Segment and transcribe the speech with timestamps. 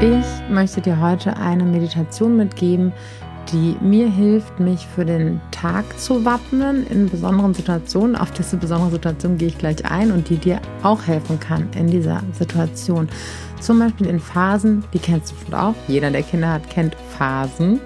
[0.00, 2.92] Ich möchte dir heute eine Meditation mitgeben,
[3.50, 8.14] die mir hilft, mich für den Tag zu wappnen in besonderen Situationen.
[8.14, 11.86] Auf diese besondere Situation gehe ich gleich ein und die dir auch helfen kann in
[11.86, 13.08] dieser Situation.
[13.58, 17.80] Zum Beispiel in Phasen, die kennst du schon auch, jeder, der Kinder hat, kennt Phasen.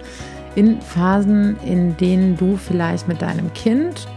[0.57, 4.09] In Phasen, in denen du vielleicht mit deinem Kind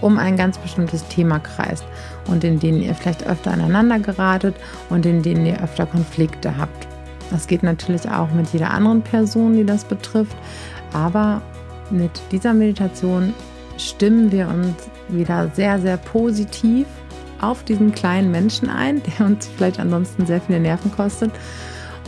[0.00, 1.84] um ein ganz bestimmtes Thema kreist
[2.28, 4.56] und in denen ihr vielleicht öfter aneinander geratet
[4.88, 6.95] und in denen ihr öfter Konflikte habt.
[7.30, 10.36] Das geht natürlich auch mit jeder anderen Person, die das betrifft.
[10.92, 11.42] Aber
[11.90, 13.34] mit dieser Meditation
[13.78, 14.74] stimmen wir uns
[15.08, 16.86] wieder sehr, sehr positiv
[17.40, 21.30] auf diesen kleinen Menschen ein, der uns vielleicht ansonsten sehr viele Nerven kostet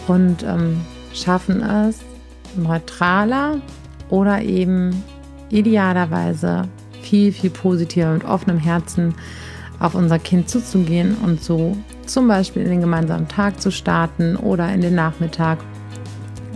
[0.07, 0.81] und ähm,
[1.13, 2.01] schaffen es
[2.57, 3.61] neutraler
[4.09, 5.03] oder eben
[5.51, 6.67] idealerweise
[7.03, 9.15] viel, viel positiver mit offenem Herzen
[9.81, 11.77] auf unser Kind zuzugehen und so
[12.09, 15.59] zum Beispiel in den gemeinsamen Tag zu starten oder in den Nachmittag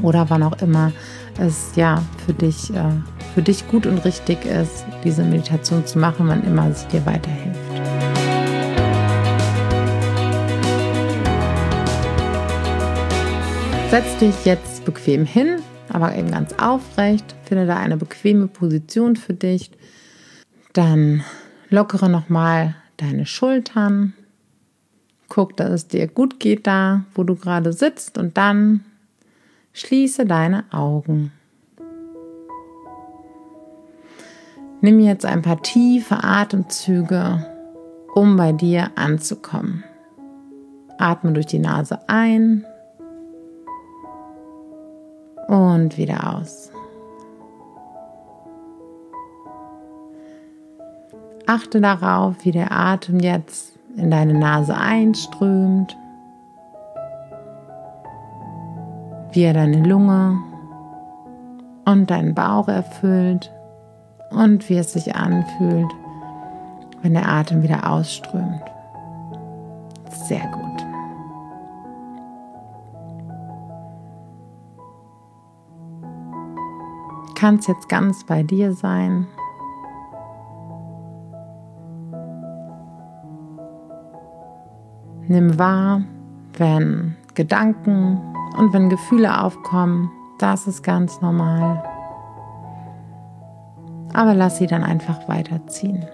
[0.03, 0.93] oder wann auch immer
[1.39, 2.91] es ja für dich, äh,
[3.35, 7.59] für dich gut und richtig ist, diese Meditation zu machen, wann immer sie dir weiterhilft.
[13.91, 15.59] Setz dich jetzt bequem hin,
[15.91, 17.35] aber eben ganz aufrecht.
[17.45, 19.71] Finde da eine bequeme Position für dich.
[20.73, 21.23] Dann
[21.69, 24.15] lockere nochmal deine Schultern.
[25.35, 28.85] Guck, dass es dir gut geht da, wo du gerade sitzt und dann
[29.73, 31.33] schließe deine Augen.
[34.83, 37.47] Nimm jetzt ein paar tiefe Atemzüge,
[38.15, 39.85] um bei dir anzukommen.
[40.99, 42.67] Atme durch die Nase ein
[45.49, 46.71] und wieder aus.
[51.47, 55.97] Achte darauf, wie der Atem jetzt in deine Nase einströmt,
[59.33, 60.39] wie er deine Lunge
[61.85, 63.53] und deinen Bauch erfüllt
[64.31, 65.91] und wie es sich anfühlt,
[67.03, 68.63] wenn der Atem wieder ausströmt.
[70.11, 70.63] Sehr gut.
[77.35, 79.27] Kannst jetzt ganz bei dir sein.
[85.29, 86.03] Nimm wahr,
[86.59, 88.21] wenn Gedanken
[88.59, 90.11] und wenn Gefühle aufkommen.
[90.39, 91.83] Das ist ganz normal.
[94.13, 96.05] Aber lass sie dann einfach weiterziehen.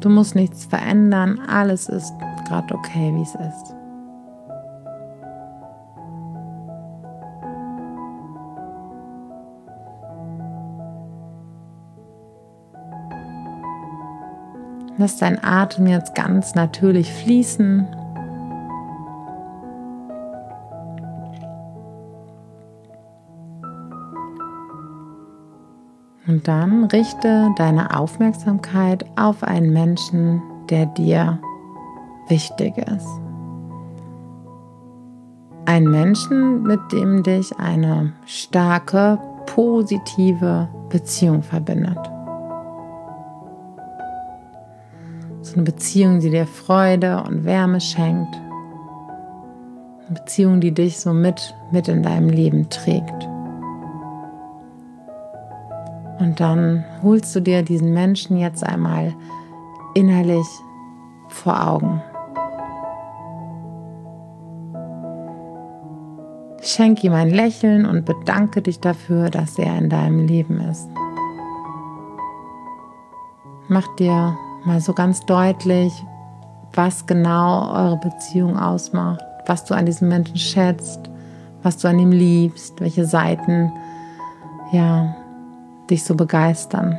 [0.00, 1.40] Du musst nichts verändern.
[1.46, 2.12] Alles ist
[2.48, 3.81] gerade okay, wie es ist.
[15.02, 17.88] Lass dein Atem jetzt ganz natürlich fließen.
[26.28, 30.40] Und dann richte deine Aufmerksamkeit auf einen Menschen,
[30.70, 31.40] der dir
[32.28, 33.08] wichtig ist.
[35.64, 42.11] Ein Menschen, mit dem dich eine starke, positive Beziehung verbindet.
[45.52, 48.34] So eine Beziehung, die dir Freude und Wärme schenkt.
[50.06, 53.28] Eine Beziehung, die dich so mit, mit in deinem Leben trägt.
[56.20, 59.14] Und dann holst du dir diesen Menschen jetzt einmal
[59.92, 60.46] innerlich
[61.28, 62.00] vor Augen.
[66.62, 70.88] Schenk ihm ein Lächeln und bedanke dich dafür, dass er in deinem Leben ist.
[73.68, 74.34] Mach dir
[74.64, 75.92] mal so ganz deutlich,
[76.72, 81.10] was genau eure Beziehung ausmacht, was du an diesem Menschen schätzt,
[81.62, 83.72] was du an ihm liebst, welche Seiten
[84.72, 85.14] ja
[85.90, 86.98] dich so begeistern.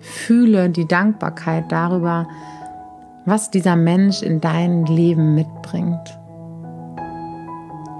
[0.00, 2.28] Fühle die Dankbarkeit darüber,
[3.24, 6.18] was dieser Mensch in dein Leben mitbringt.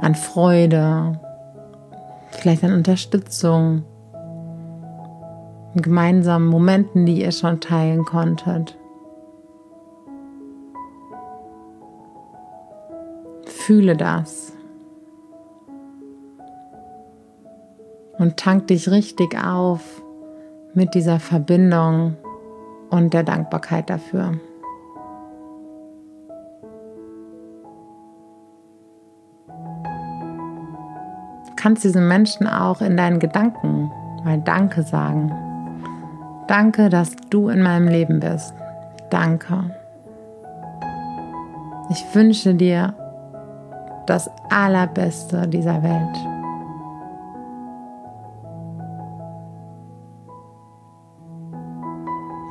[0.00, 1.18] An Freude,
[2.34, 3.84] vielleicht an Unterstützung,
[5.74, 8.76] an gemeinsamen Momenten, die ihr schon teilen konntet.
[13.46, 14.52] Fühle das.
[18.18, 20.02] Und tank dich richtig auf
[20.74, 22.16] mit dieser Verbindung
[22.90, 24.32] und der Dankbarkeit dafür.
[31.62, 33.92] Kannst diesem Menschen auch in deinen Gedanken
[34.24, 35.32] mal Danke sagen.
[36.48, 38.52] Danke, dass du in meinem Leben bist.
[39.10, 39.70] danke.
[41.90, 42.94] Ich wünsche dir
[44.06, 46.16] das Allerbeste dieser Welt.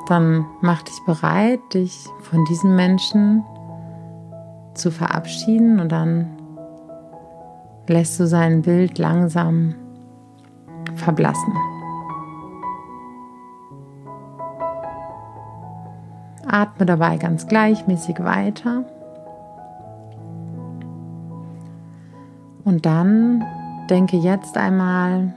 [0.07, 3.43] Dann mach dich bereit, dich von diesen Menschen
[4.73, 6.40] zu verabschieden und dann
[7.87, 9.75] lässt du sein Bild langsam
[10.95, 11.53] verblassen.
[16.47, 18.83] Atme dabei ganz gleichmäßig weiter.
[22.63, 23.43] Und dann
[23.89, 25.33] denke jetzt einmal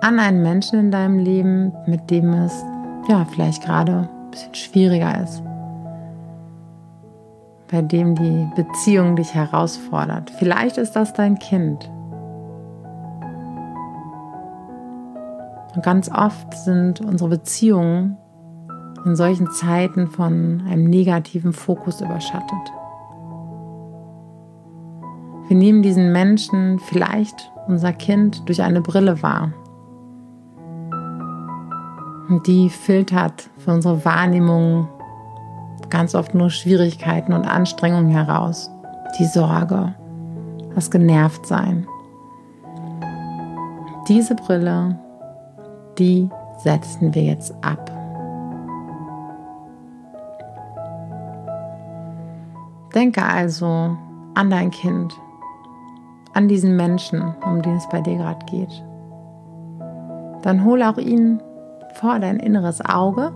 [0.00, 2.64] an einen Menschen in deinem Leben, mit dem es
[3.08, 5.42] ja vielleicht gerade ein bisschen schwieriger ist.
[7.70, 10.30] Bei dem die Beziehung dich herausfordert.
[10.38, 11.90] Vielleicht ist das dein Kind.
[15.74, 18.16] Und ganz oft sind unsere Beziehungen
[19.04, 22.72] in solchen Zeiten von einem negativen Fokus überschattet.
[25.48, 29.52] Wir nehmen diesen Menschen, vielleicht unser Kind, durch eine Brille wahr.
[32.28, 34.88] Und die filtert für unsere Wahrnehmung
[35.90, 38.70] ganz oft nur Schwierigkeiten und Anstrengungen heraus.
[39.18, 39.94] Die Sorge,
[40.74, 41.86] das Genervtsein.
[44.08, 44.98] Diese Brille,
[45.98, 47.90] die setzen wir jetzt ab.
[52.94, 53.96] Denke also
[54.34, 55.14] an dein Kind,
[56.34, 58.84] an diesen Menschen, um den es bei dir gerade geht.
[60.42, 61.42] Dann hol auch ihn
[61.94, 63.32] vor dein inneres Auge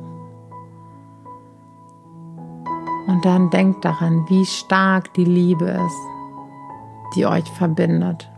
[3.13, 6.09] und dann denk daran, wie stark die Liebe ist,
[7.15, 8.31] die euch verbindet.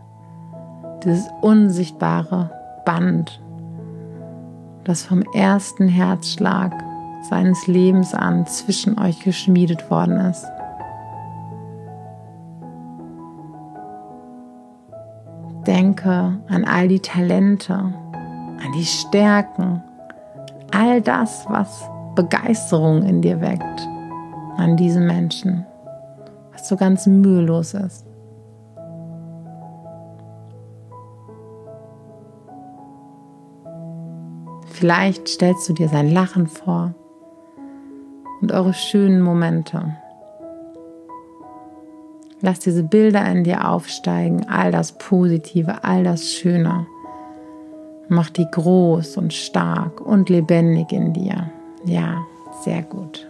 [1.01, 2.51] Dieses unsichtbare
[2.83, 3.41] Band,
[4.83, 6.73] das vom ersten Herzschlag
[7.29, 10.45] seines Lebens an zwischen euch geschmiedet worden ist.
[15.65, 19.81] Denke an all die Talente, an die Stärken,
[20.73, 23.87] all das, was Begeisterung in dir weckt,
[24.57, 25.65] an diesen Menschen,
[26.51, 28.05] was so ganz mühelos ist.
[34.67, 36.93] Vielleicht stellst du dir sein Lachen vor
[38.41, 39.95] und eure schönen Momente.
[42.41, 46.85] Lass diese Bilder in dir aufsteigen, all das Positive, all das Schöne.
[48.09, 51.49] Mach die groß und stark und lebendig in dir.
[51.85, 52.23] Ja,
[52.61, 53.27] sehr gut.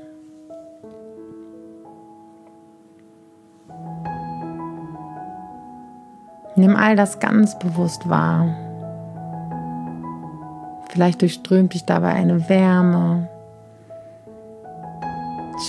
[6.57, 8.48] Nimm all das ganz bewusst wahr.
[10.90, 13.28] Vielleicht durchströmt dich dabei eine Wärme,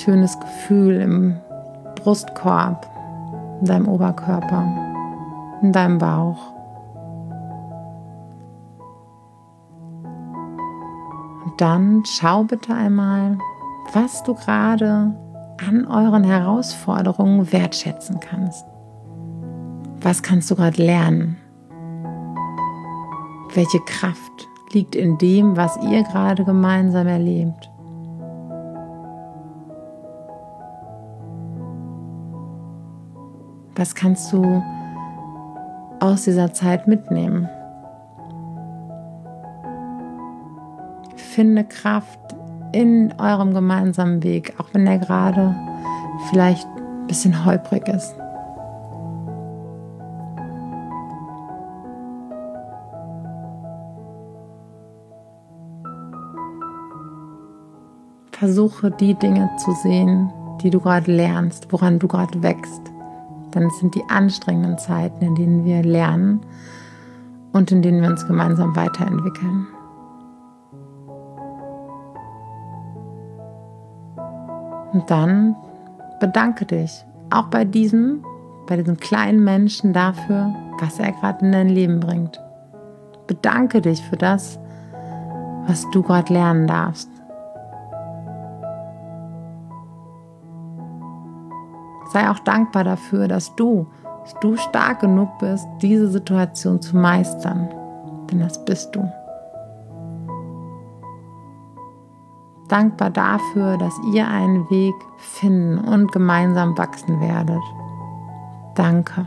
[0.04, 1.40] schönes Gefühl im
[1.96, 2.88] Brustkorb
[3.60, 4.64] in deinem Oberkörper,
[5.62, 6.52] in deinem Bauch.
[11.44, 13.38] Und dann schau bitte einmal,
[13.92, 15.12] was du gerade
[15.66, 18.64] an euren Herausforderungen wertschätzen kannst.
[20.02, 21.36] Was kannst du gerade lernen?
[23.54, 27.70] Welche Kraft liegt in dem, was ihr gerade gemeinsam erlebt?
[33.74, 34.62] Was kannst du
[36.00, 37.48] aus dieser Zeit mitnehmen?
[41.16, 42.18] Finde Kraft
[42.72, 45.54] in eurem gemeinsamen Weg, auch wenn der gerade
[46.30, 48.14] vielleicht ein bisschen holprig ist.
[58.46, 62.92] Versuche die Dinge zu sehen, die du gerade lernst, woran du gerade wächst
[63.56, 66.40] denn es sind die anstrengenden Zeiten, in denen wir lernen
[67.52, 69.66] und in denen wir uns gemeinsam weiterentwickeln.
[74.92, 75.56] Und dann
[76.20, 78.22] bedanke dich auch bei diesem,
[78.66, 82.38] bei diesem kleinen Menschen dafür, was er gerade in dein Leben bringt.
[83.26, 84.58] Bedanke dich für das,
[85.66, 87.08] was du gerade lernen darfst.
[92.12, 93.86] Sei auch dankbar dafür, dass du,
[94.22, 97.68] dass du stark genug bist, diese Situation zu meistern.
[98.30, 99.10] Denn das bist du.
[102.68, 107.62] Dankbar dafür, dass ihr einen Weg finden und gemeinsam wachsen werdet.
[108.74, 109.24] Danke.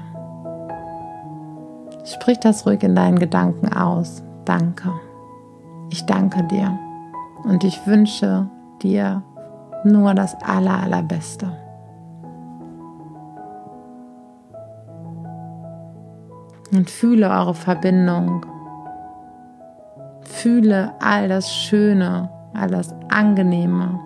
[2.04, 4.24] Sprich das ruhig in deinen Gedanken aus.
[4.46, 4.92] Danke.
[5.90, 6.78] Ich danke dir.
[7.44, 8.50] Und ich wünsche
[8.82, 9.24] dir
[9.86, 11.69] Nur das Aller, Allerbeste.
[16.72, 18.46] Und fühle eure Verbindung.
[20.22, 24.00] Fühle all das Schöne, all das Angenehme,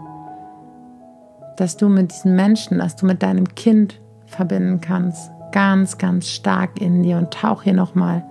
[1.58, 5.32] dass du mit diesem Menschen, dass du mit deinem Kind verbinden kannst.
[5.52, 8.24] Ganz, ganz stark in dir und tauch hier nochmal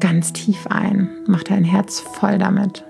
[0.00, 1.08] ganz tief ein.
[1.26, 2.84] Mach dein Herz voll damit.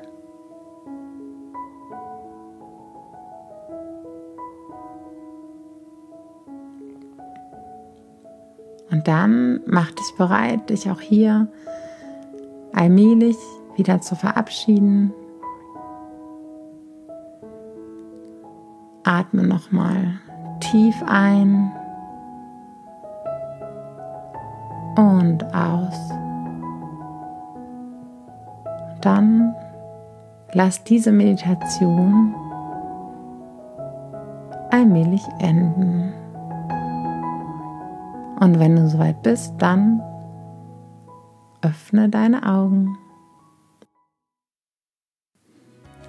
[8.95, 11.49] Und dann mach dich bereit, dich auch hier
[12.73, 13.37] allmählich
[13.75, 15.13] wieder zu verabschieden.
[19.03, 20.21] Atme nochmal
[20.61, 21.73] tief ein
[24.97, 25.99] und aus.
[29.01, 29.57] Dann
[30.53, 32.33] lass diese Meditation
[34.71, 36.13] allmählich enden.
[38.41, 40.00] Und wenn du soweit bist, dann
[41.62, 42.97] öffne deine Augen.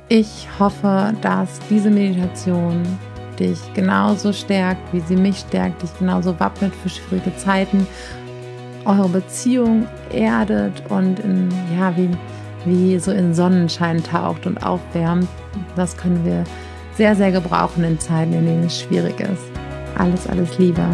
[0.10, 2.84] Ich hoffe, dass diese Meditation
[3.40, 7.88] dich genauso stärkt, wie sie mich stärkt, dich genauso wappnet für schwierige Zeiten,
[8.86, 12.10] eure Beziehung erdet und in, ja, wie,
[12.66, 15.28] wie so in Sonnenschein taucht und aufwärmt.
[15.76, 16.44] Das können wir
[16.94, 19.44] sehr, sehr gebrauchen in Zeiten, in denen es schwierig ist.
[19.98, 20.86] Alles, alles Liebe.